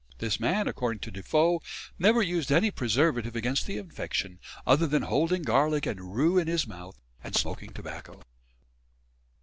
[0.17, 1.61] This man, according to Defoe,
[1.99, 6.65] "never used any preservative against the infection other than holding garlic and rue in his
[6.65, 8.19] mouth, and smoking tobacco."